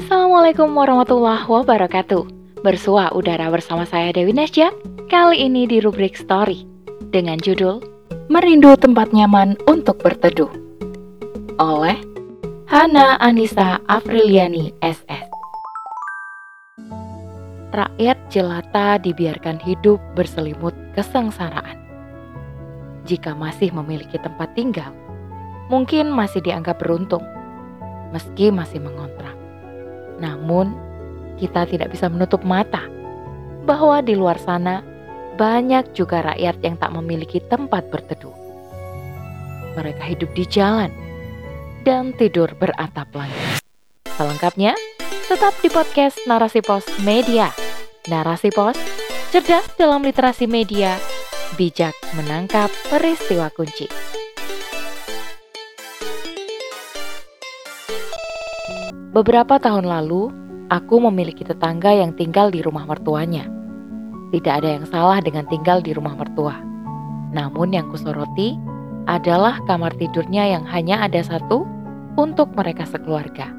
Assalamualaikum 0.00 0.72
warahmatullahi 0.80 1.44
wabarakatuh. 1.44 2.24
Bersua 2.64 3.12
udara 3.12 3.52
bersama 3.52 3.84
saya 3.84 4.16
Dewi 4.16 4.32
Nesja. 4.32 4.72
Kali 5.12 5.44
ini 5.44 5.68
di 5.68 5.76
rubrik 5.76 6.16
story 6.16 6.64
dengan 7.12 7.36
judul 7.36 7.84
Merindu 8.32 8.80
Tempat 8.80 9.12
Nyaman 9.12 9.60
untuk 9.68 10.00
Berteduh 10.00 10.48
oleh 11.60 12.00
Hana 12.64 13.20
Anissa 13.20 13.76
Afriliani 13.92 14.72
SS. 14.80 15.28
Rakyat 17.76 18.18
jelata 18.32 18.96
dibiarkan 19.04 19.60
hidup 19.60 20.00
berselimut 20.16 20.72
kesengsaraan. 20.96 21.76
Jika 23.04 23.36
masih 23.36 23.68
memiliki 23.76 24.16
tempat 24.16 24.48
tinggal, 24.56 24.96
mungkin 25.68 26.08
masih 26.08 26.40
dianggap 26.40 26.80
beruntung, 26.80 27.22
meski 28.16 28.48
masih 28.48 28.80
mengontrak. 28.80 29.39
Namun, 30.20 30.76
kita 31.40 31.64
tidak 31.64 31.96
bisa 31.96 32.12
menutup 32.12 32.44
mata 32.44 32.84
bahwa 33.64 34.04
di 34.04 34.12
luar 34.12 34.36
sana 34.36 34.84
banyak 35.40 35.96
juga 35.96 36.20
rakyat 36.20 36.60
yang 36.60 36.76
tak 36.76 36.92
memiliki 36.92 37.40
tempat 37.48 37.88
berteduh. 37.88 38.36
Mereka 39.80 40.04
hidup 40.04 40.30
di 40.36 40.44
jalan 40.44 40.92
dan 41.88 42.12
tidur 42.20 42.52
beratap 42.60 43.08
langit. 43.16 43.64
Selengkapnya, 44.20 44.76
tetap 45.24 45.56
di 45.64 45.72
podcast 45.72 46.20
Narasi 46.28 46.60
Pos 46.60 46.84
Media. 47.00 47.48
Narasi 48.12 48.52
Pos, 48.52 48.76
cerdas 49.32 49.64
dalam 49.80 50.04
literasi 50.04 50.44
media, 50.44 51.00
bijak 51.56 51.96
menangkap 52.18 52.68
peristiwa 52.92 53.48
kunci. 53.54 54.19
Beberapa 59.10 59.58
tahun 59.58 59.90
lalu, 59.90 60.30
aku 60.70 61.02
memiliki 61.02 61.42
tetangga 61.42 61.90
yang 61.90 62.14
tinggal 62.14 62.46
di 62.46 62.62
rumah 62.62 62.86
mertuanya. 62.86 63.42
Tidak 64.30 64.62
ada 64.62 64.78
yang 64.78 64.86
salah 64.86 65.18
dengan 65.18 65.50
tinggal 65.50 65.82
di 65.82 65.90
rumah 65.90 66.14
mertua. 66.14 66.54
Namun 67.34 67.74
yang 67.74 67.90
kusoroti 67.90 68.54
adalah 69.10 69.58
kamar 69.66 69.98
tidurnya 69.98 70.54
yang 70.54 70.62
hanya 70.62 71.02
ada 71.02 71.26
satu 71.26 71.66
untuk 72.14 72.54
mereka 72.54 72.86
sekeluarga. 72.86 73.50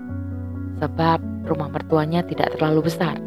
Sebab 0.80 1.20
rumah 1.44 1.68
mertuanya 1.68 2.24
tidak 2.24 2.56
terlalu 2.56 2.88
besar. 2.88 3.20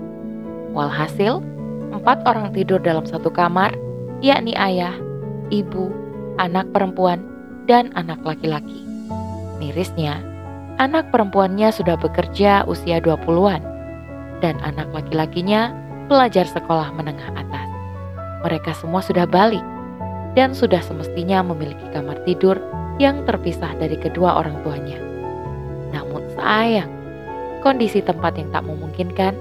Walhasil, 0.73 1.45
empat 1.93 2.25
orang 2.25 2.57
tidur 2.57 2.81
dalam 2.81 3.05
satu 3.05 3.29
kamar, 3.29 3.77
yakni 4.25 4.57
ayah, 4.57 4.97
ibu, 5.53 5.93
anak 6.41 6.73
perempuan, 6.73 7.21
dan 7.69 7.93
anak 7.93 8.25
laki-laki. 8.25 8.81
Mirisnya, 9.61 10.25
anak 10.83 11.11
perempuannya 11.15 11.71
sudah 11.71 11.95
bekerja 11.95 12.67
usia 12.67 12.99
20-an, 12.99 13.63
dan 14.43 14.59
anak 14.67 14.91
laki-lakinya 14.91 15.71
pelajar 16.11 16.45
sekolah 16.45 16.91
menengah 16.93 17.31
atas. 17.39 17.69
Mereka 18.45 18.77
semua 18.77 19.01
sudah 19.01 19.25
balik 19.25 19.63
dan 20.37 20.53
sudah 20.53 20.83
semestinya 20.83 21.41
memiliki 21.41 21.87
kamar 21.95 22.21
tidur 22.29 22.59
yang 23.01 23.23
terpisah 23.25 23.73
dari 23.79 23.97
kedua 23.97 24.37
orang 24.39 24.59
tuanya. 24.67 24.99
Namun 25.95 26.27
sayang, 26.35 26.91
kondisi 27.63 28.03
tempat 28.03 28.37
yang 28.37 28.51
tak 28.51 28.67
memungkinkan 28.67 29.33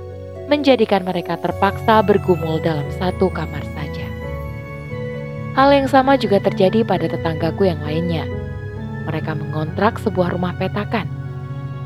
menjadikan 0.47 1.03
mereka 1.03 1.35
terpaksa 1.41 2.05
bergumul 2.05 2.61
dalam 2.61 2.85
satu 3.01 3.27
kamar 3.33 3.63
saja. 3.73 4.07
Hal 5.53 5.69
yang 5.69 5.89
sama 5.89 6.17
juga 6.17 6.41
terjadi 6.41 6.81
pada 6.85 7.09
tetanggaku 7.09 7.69
yang 7.69 7.81
lainnya. 7.83 8.25
Mereka 9.03 9.35
mengontrak 9.35 9.99
sebuah 9.99 10.33
rumah 10.33 10.55
petakan, 10.55 11.22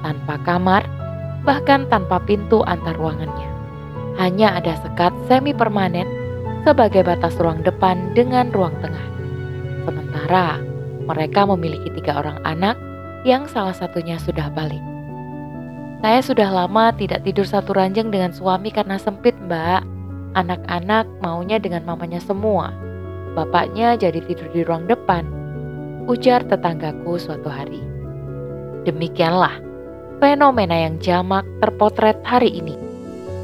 tanpa 0.04 0.38
kamar, 0.46 0.84
bahkan 1.48 1.88
tanpa 1.88 2.20
pintu 2.24 2.62
antar 2.68 2.98
ruangannya. 2.98 3.50
Hanya 4.18 4.58
ada 4.58 4.74
sekat 4.82 5.14
semi 5.30 5.54
permanen 5.54 6.10
sebagai 6.66 7.06
batas 7.06 7.38
ruang 7.38 7.62
depan 7.62 8.12
dengan 8.18 8.50
ruang 8.50 8.74
tengah. 8.82 9.08
Sementara 9.88 10.60
mereka 11.08 11.48
memiliki 11.48 11.88
tiga 11.96 12.20
orang 12.20 12.42
anak 12.44 12.76
yang 13.24 13.48
salah 13.48 13.72
satunya 13.72 14.20
sudah 14.20 14.52
balik. 14.52 14.82
Saya 16.04 16.22
sudah 16.22 16.50
lama 16.54 16.94
tidak 16.94 17.26
tidur 17.26 17.48
satu 17.48 17.74
ranjang 17.74 18.14
dengan 18.14 18.30
suami 18.30 18.70
karena 18.70 19.02
sempit, 19.02 19.34
Mbak. 19.50 19.82
Anak-anak 20.38 21.10
maunya 21.26 21.58
dengan 21.58 21.82
mamanya 21.90 22.22
semua. 22.22 22.70
Bapaknya 23.34 23.98
jadi 23.98 24.22
tidur 24.22 24.46
di 24.54 24.62
ruang 24.62 24.86
depan. 24.86 25.26
Ujar 26.06 26.46
tetanggaku 26.46 27.18
suatu 27.18 27.50
hari. 27.50 27.82
Demikianlah 28.86 29.67
fenomena 30.18 30.74
yang 30.74 30.98
jamak 30.98 31.46
terpotret 31.62 32.18
hari 32.26 32.50
ini. 32.50 32.74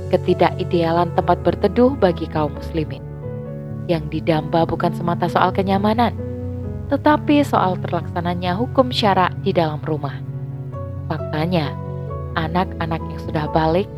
Ketidakidealan 0.09 1.13
tempat 1.17 1.41
berteduh 1.41 1.97
bagi 1.97 2.29
kaum 2.29 2.53
muslimin. 2.53 3.01
Yang 3.89 4.19
didamba 4.19 4.65
bukan 4.65 4.93
semata 4.93 5.25
soal 5.25 5.49
kenyamanan, 5.49 6.13
tetapi 6.89 7.41
soal 7.41 7.77
terlaksananya 7.81 8.53
hukum 8.57 8.93
syara 8.93 9.33
di 9.41 9.53
dalam 9.53 9.81
rumah. 9.85 10.21
Faktanya, 11.09 11.73
anak-anak 12.37 13.01
yang 13.01 13.21
sudah 13.25 13.45
balik 13.49 13.89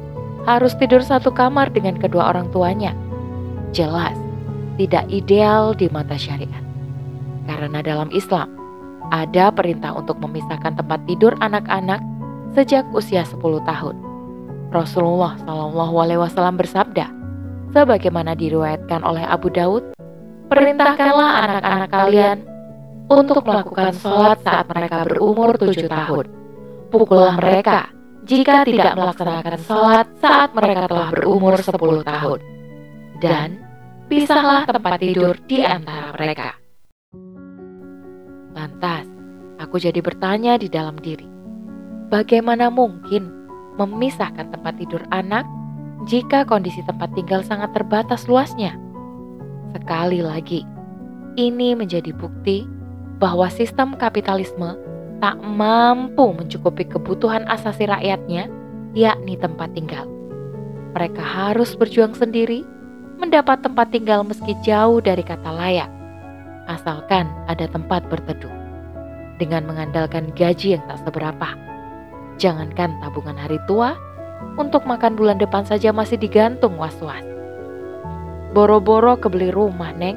harus 0.47 0.75
tidur 0.80 1.03
satu 1.03 1.31
kamar 1.31 1.72
dengan 1.72 2.00
kedua 2.00 2.31
orang 2.31 2.47
tuanya. 2.56 2.96
Jelas, 3.75 4.16
tidak 4.80 5.03
ideal 5.12 5.75
di 5.75 5.91
mata 5.91 6.16
syariat. 6.16 6.64
Karena 7.46 7.84
dalam 7.84 8.09
Islam, 8.16 8.50
ada 9.14 9.53
perintah 9.53 9.94
untuk 9.94 10.18
memisahkan 10.18 10.80
tempat 10.80 11.03
tidur 11.06 11.38
anak-anak 11.44 12.02
sejak 12.54 12.86
usia 12.94 13.26
10 13.26 13.42
tahun. 13.66 13.96
Rasulullah 14.70 15.40
Shallallahu 15.42 15.96
Alaihi 16.04 16.20
Wasallam 16.20 16.60
bersabda, 16.60 17.08
sebagaimana 17.72 18.36
diriwayatkan 18.36 19.02
oleh 19.02 19.24
Abu 19.24 19.48
Daud, 19.50 19.96
perintahkanlah 20.52 21.32
anak-anak 21.48 21.90
kalian 21.90 22.38
untuk 23.10 23.46
melakukan 23.46 23.94
sholat 23.98 24.42
saat 24.42 24.66
mereka 24.70 25.06
berumur 25.06 25.56
tujuh 25.58 25.88
tahun. 25.90 26.26
Pukullah 26.90 27.38
mereka 27.38 27.90
jika 28.26 28.66
tidak 28.66 28.98
melaksanakan 28.98 29.58
sholat 29.62 30.08
saat 30.18 30.50
mereka 30.58 30.90
telah 30.90 31.10
berumur 31.14 31.56
sepuluh 31.62 32.02
tahun. 32.02 32.40
Dan 33.22 33.62
pisahlah 34.10 34.66
tempat 34.66 34.98
tidur 35.00 35.38
di 35.46 35.62
antara 35.62 36.12
mereka. 36.14 36.50
Lantas, 38.56 39.06
aku 39.62 39.78
jadi 39.78 40.00
bertanya 40.02 40.58
di 40.58 40.72
dalam 40.72 40.98
diri, 40.98 41.28
bagaimana 42.10 42.70
mungkin 42.70 43.30
memisahkan 43.76 44.54
tempat 44.54 44.80
tidur 44.80 45.04
anak 45.12 45.44
jika 46.06 46.46
kondisi 46.46 46.86
tempat 46.86 47.12
tinggal 47.18 47.42
sangat 47.42 47.74
terbatas 47.74 48.30
luasnya? 48.30 48.78
Sekali 49.76 50.24
lagi, 50.24 50.64
ini 51.36 51.76
menjadi 51.76 52.16
bukti 52.16 52.64
bahwa 53.20 53.52
sistem 53.52 53.96
kapitalisme 53.96 54.76
tak 55.24 55.40
mampu 55.42 56.36
mencukupi 56.36 56.88
kebutuhan 56.88 57.48
asasi 57.48 57.88
rakyatnya, 57.88 58.48
yakni 58.96 59.40
tempat 59.40 59.72
tinggal. 59.76 60.08
Mereka 60.96 61.20
harus 61.20 61.76
berjuang 61.76 62.16
sendiri, 62.16 62.64
mendapat 63.20 63.64
tempat 63.64 63.92
tinggal 63.92 64.24
meski 64.24 64.56
jauh 64.64 65.00
dari 65.04 65.24
kata 65.24 65.52
layak, 65.52 65.92
asalkan 66.72 67.28
ada 67.52 67.68
tempat 67.68 68.08
berteduh. 68.08 68.52
Dengan 69.36 69.68
mengandalkan 69.68 70.32
gaji 70.32 70.80
yang 70.80 70.84
tak 70.88 71.04
seberapa, 71.04 71.52
jangankan 72.41 72.96
tabungan 73.01 73.35
hari 73.35 73.59
tua, 73.68 73.96
untuk 74.56 74.84
makan 74.88 75.16
bulan 75.19 75.40
depan 75.40 75.63
saja 75.68 75.91
masih 75.96 76.19
digantung 76.19 76.75
was-was. 76.79 77.23
Boro-boro 78.56 79.19
kebeli 79.19 79.51
rumah, 79.51 79.91
Neng, 79.96 80.16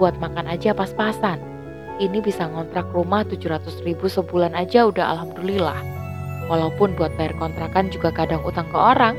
buat 0.00 0.16
makan 0.20 0.48
aja 0.48 0.72
pas-pasan 0.72 1.54
ini 2.02 2.18
bisa 2.18 2.50
ngontrak 2.50 2.90
rumah 2.90 3.22
700 3.22 3.86
ribu 3.86 4.10
sebulan 4.10 4.50
aja 4.58 4.90
udah 4.90 5.14
alhamdulillah. 5.14 5.78
Walaupun 6.50 6.98
buat 6.98 7.14
bayar 7.14 7.38
kontrakan 7.38 7.88
juga 7.88 8.10
kadang 8.10 8.42
utang 8.42 8.66
ke 8.68 8.78
orang. 8.78 9.14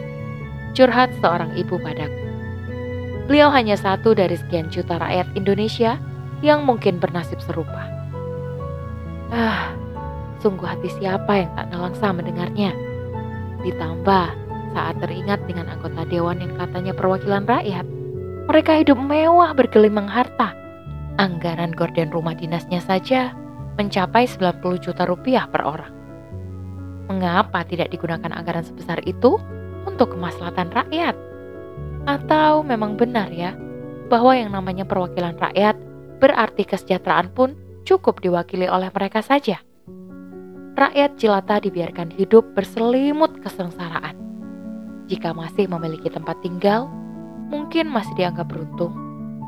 Curhat 0.75 1.07
seorang 1.24 1.56
ibu 1.56 1.80
padaku. 1.80 2.19
Beliau 3.31 3.48
hanya 3.48 3.80
satu 3.80 4.12
dari 4.12 4.36
sekian 4.36 4.68
juta 4.68 5.00
rakyat 5.00 5.24
Indonesia 5.39 5.95
yang 6.44 6.68
mungkin 6.68 7.00
bernasib 7.00 7.39
serupa. 7.39 7.88
Ah, 9.31 9.71
sungguh 10.45 10.69
hati 10.69 10.94
siapa 11.01 11.42
yang 11.42 11.50
tak 11.57 11.74
nelangsa 11.74 12.13
mendengarnya. 12.13 12.69
Ditambah 13.65 14.27
saat 14.77 14.95
teringat 15.01 15.42
dengan 15.50 15.74
anggota 15.74 16.06
dewan 16.06 16.38
yang 16.38 16.53
katanya 16.53 16.94
perwakilan 16.94 17.50
rakyat. 17.50 17.86
Mereka 18.45 18.86
hidup 18.86 19.01
mewah 19.01 19.57
bergelimang 19.57 20.06
harta 20.06 20.53
Anggaran 21.15 21.71
gorden 21.71 22.12
rumah 22.12 22.36
dinasnya 22.36 22.83
saja 22.83 23.31
mencapai 23.80 24.27
90 24.27 24.62
juta 24.83 25.07
rupiah 25.07 25.47
per 25.47 25.63
orang. 25.63 25.94
Mengapa 27.07 27.63
tidak 27.63 27.89
digunakan 27.89 28.36
anggaran 28.36 28.68
sebesar 28.68 29.00
itu 29.07 29.39
untuk 29.88 30.12
kemaslahatan 30.12 30.75
rakyat? 30.75 31.15
Atau 32.03 32.68
memang 32.68 33.00
benar 33.00 33.31
ya 33.31 33.56
bahwa 34.12 34.36
yang 34.36 34.51
namanya 34.51 34.83
perwakilan 34.83 35.39
rakyat 35.39 35.80
berarti 36.19 36.68
kesejahteraan 36.68 37.31
pun 37.31 37.56
cukup 37.88 38.19
diwakili 38.19 38.68
oleh 38.68 38.91
mereka 38.91 39.24
saja? 39.24 39.63
Rakyat 40.75 41.16
jelata 41.16 41.63
dibiarkan 41.63 42.12
hidup 42.12 42.51
berselimut 42.51 43.39
kesengsaraan. 43.39 44.19
Jika 45.07 45.31
masih 45.31 45.72
memiliki 45.72 46.12
tempat 46.12 46.36
tinggal, 46.44 46.92
mungkin 47.48 47.88
masih 47.88 48.12
dianggap 48.19 48.51
beruntung 48.51 48.92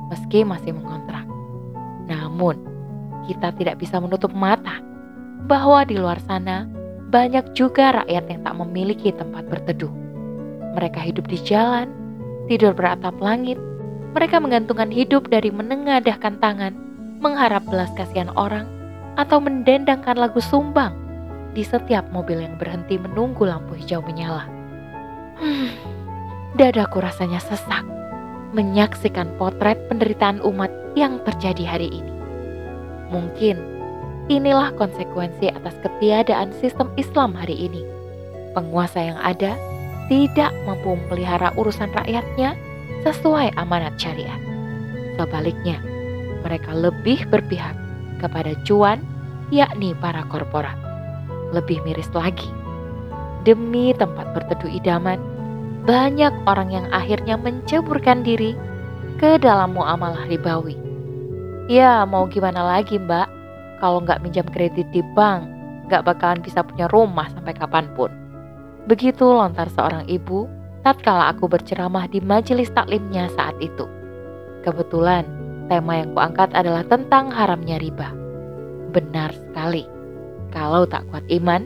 meski 0.08 0.48
masih 0.48 0.72
mengontrak. 0.72 1.28
Namun, 2.08 2.56
kita 3.28 3.52
tidak 3.60 3.76
bisa 3.84 4.00
menutup 4.00 4.32
mata 4.32 4.80
bahwa 5.52 5.84
di 5.84 6.00
luar 6.00 6.20
sana 6.24 6.64
banyak 7.12 7.52
juga 7.52 8.04
rakyat 8.04 8.24
yang 8.32 8.42
tak 8.48 8.56
memiliki 8.56 9.12
tempat 9.12 9.52
berteduh. 9.52 9.92
Mereka 10.80 11.04
hidup 11.04 11.28
di 11.28 11.40
jalan, 11.44 11.92
tidur 12.48 12.72
beratap 12.72 13.20
langit, 13.20 13.60
mereka 14.16 14.40
menggantungkan 14.40 14.96
hidup 14.96 15.28
dari 15.28 15.52
menengadahkan 15.52 16.40
tangan, 16.40 16.72
mengharap 17.20 17.68
belas 17.68 17.92
kasihan 18.00 18.32
orang, 18.40 18.64
atau 19.20 19.44
mendendangkan 19.44 20.16
lagu 20.16 20.40
sumbang 20.40 21.07
di 21.58 21.66
setiap 21.66 22.06
mobil 22.14 22.46
yang 22.46 22.54
berhenti 22.62 23.02
menunggu 23.02 23.50
lampu 23.50 23.74
hijau 23.74 24.06
menyala. 24.06 24.46
Hmm, 25.42 25.74
dadaku 26.54 27.02
rasanya 27.02 27.42
sesak 27.42 27.82
menyaksikan 28.54 29.34
potret 29.42 29.82
penderitaan 29.90 30.38
umat 30.46 30.70
yang 30.94 31.18
terjadi 31.26 31.66
hari 31.66 31.90
ini. 31.90 32.14
Mungkin 33.10 33.58
inilah 34.30 34.70
konsekuensi 34.78 35.50
atas 35.50 35.74
ketiadaan 35.82 36.54
sistem 36.62 36.94
Islam 36.94 37.34
hari 37.34 37.58
ini. 37.58 37.82
Penguasa 38.54 39.02
yang 39.02 39.20
ada 39.20 39.58
tidak 40.08 40.54
mampu 40.64 40.94
memelihara 40.94 41.52
urusan 41.58 41.90
rakyatnya 41.92 42.54
sesuai 43.02 43.58
amanat 43.58 43.98
syariat. 44.00 44.40
Sebaliknya, 45.20 45.82
mereka 46.46 46.72
lebih 46.72 47.26
berpihak 47.28 47.74
kepada 48.22 48.56
cuan, 48.64 49.02
yakni 49.52 49.98
para 49.98 50.24
korporat. 50.30 50.87
Lebih 51.56 51.80
miris 51.88 52.12
lagi, 52.12 52.52
demi 53.48 53.96
tempat 53.96 54.36
berteduh 54.36 54.68
idaman, 54.68 55.20
banyak 55.88 56.36
orang 56.44 56.68
yang 56.68 56.86
akhirnya 56.92 57.40
menceburkan 57.40 58.20
diri 58.28 58.52
ke 59.18 59.40
dalam 59.40 59.72
muamalah 59.72 60.28
ribawi. 60.28 60.76
Ya, 61.72 62.04
mau 62.04 62.28
gimana 62.28 62.64
lagi 62.64 63.00
mbak? 63.00 63.28
Kalau 63.80 64.04
nggak 64.04 64.20
minjam 64.20 64.48
kredit 64.52 64.88
di 64.92 65.00
bank, 65.16 65.48
nggak 65.88 66.04
bakalan 66.04 66.44
bisa 66.44 66.64
punya 66.64 66.92
rumah 66.92 67.32
sampai 67.32 67.56
kapan 67.56 67.88
pun. 67.96 68.12
Begitu 68.88 69.24
lontar 69.24 69.72
seorang 69.72 70.08
ibu 70.08 70.48
tatkala 70.84 71.36
aku 71.36 71.52
berceramah 71.52 72.08
di 72.08 72.24
majelis 72.24 72.72
taklimnya 72.72 73.28
saat 73.36 73.56
itu. 73.60 73.84
Kebetulan, 74.64 75.28
tema 75.68 76.00
yang 76.00 76.16
kuangkat 76.16 76.52
adalah 76.56 76.84
tentang 76.88 77.32
haramnya 77.32 77.80
riba. 77.80 78.12
Benar 78.92 79.36
sekali, 79.36 79.84
kalau 80.52 80.88
tak 80.88 81.04
kuat 81.12 81.24
iman, 81.30 81.66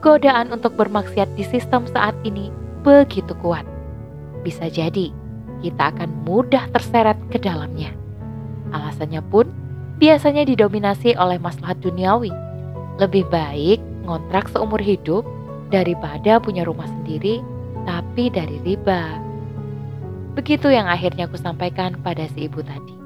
godaan 0.00 0.50
untuk 0.50 0.74
bermaksiat 0.74 1.28
di 1.36 1.44
sistem 1.44 1.84
saat 1.90 2.16
ini 2.24 2.48
begitu 2.80 3.36
kuat. 3.38 3.64
Bisa 4.40 4.72
jadi 4.72 5.12
kita 5.60 5.92
akan 5.92 6.24
mudah 6.24 6.64
terseret 6.72 7.16
ke 7.28 7.36
dalamnya. 7.36 7.92
Alasannya 8.72 9.20
pun 9.28 9.50
biasanya 10.00 10.48
didominasi 10.48 11.14
oleh 11.20 11.36
maslahat 11.36 11.76
duniawi. 11.84 12.32
Lebih 12.96 13.28
baik 13.28 13.80
ngontrak 14.08 14.48
seumur 14.48 14.80
hidup 14.80 15.22
daripada 15.68 16.40
punya 16.40 16.64
rumah 16.64 16.88
sendiri 16.88 17.44
tapi 17.84 18.32
dari 18.32 18.56
riba. 18.64 19.20
Begitu 20.32 20.72
yang 20.72 20.88
akhirnya 20.88 21.28
aku 21.28 21.36
sampaikan 21.36 22.00
pada 22.00 22.24
si 22.32 22.48
ibu 22.48 22.64
tadi. 22.64 22.96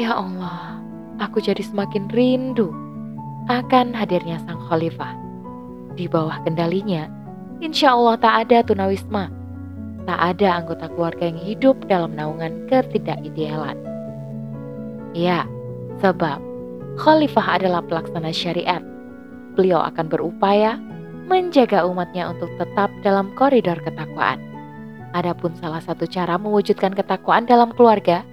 Ya 0.00 0.16
Allah, 0.16 0.80
aku 1.20 1.44
jadi 1.44 1.60
semakin 1.60 2.08
rindu 2.08 2.72
akan 3.50 3.90
hadirnya 3.96 4.38
sang 4.46 4.60
khalifah. 4.70 5.14
Di 5.98 6.06
bawah 6.06 6.38
kendalinya, 6.46 7.10
insya 7.58 7.94
Allah 7.94 8.16
tak 8.20 8.34
ada 8.46 8.62
tunawisma, 8.62 9.30
tak 10.06 10.18
ada 10.18 10.62
anggota 10.62 10.86
keluarga 10.92 11.30
yang 11.30 11.40
hidup 11.40 11.76
dalam 11.86 12.14
naungan 12.14 12.66
ketidakidealan. 12.66 13.78
Ya, 15.14 15.46
sebab 16.02 16.42
khalifah 16.98 17.62
adalah 17.62 17.82
pelaksana 17.86 18.34
syariat. 18.34 18.82
Beliau 19.54 19.84
akan 19.84 20.08
berupaya 20.08 20.80
menjaga 21.30 21.86
umatnya 21.86 22.34
untuk 22.34 22.50
tetap 22.58 22.90
dalam 23.06 23.30
koridor 23.38 23.78
ketakwaan. 23.84 24.42
Adapun 25.12 25.52
salah 25.60 25.84
satu 25.84 26.08
cara 26.08 26.40
mewujudkan 26.40 26.96
ketakwaan 26.96 27.44
dalam 27.44 27.70
keluarga 27.76 28.24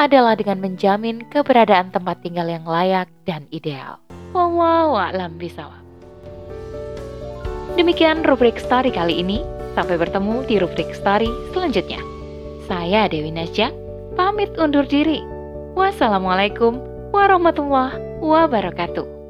adalah 0.00 0.34
dengan 0.34 0.58
menjamin 0.58 1.22
keberadaan 1.28 1.92
tempat 1.92 2.24
tinggal 2.24 2.48
yang 2.48 2.64
layak 2.64 3.06
dan 3.28 3.46
ideal. 3.52 4.01
Wallahu 4.32 4.96
a'lam 4.96 5.36
bisawab. 5.36 5.80
Demikian 7.76 8.24
rubrik 8.24 8.56
story 8.60 8.92
kali 8.92 9.20
ini. 9.20 9.44
Sampai 9.72 9.96
bertemu 9.96 10.44
di 10.44 10.60
rubrik 10.60 10.92
story 10.92 11.28
selanjutnya. 11.56 11.96
Saya 12.68 13.08
Dewi 13.08 13.32
Nasya, 13.32 13.72
pamit 14.16 14.52
undur 14.60 14.84
diri. 14.84 15.24
Wassalamualaikum 15.72 16.76
warahmatullahi 17.12 17.96
wabarakatuh. 18.20 19.21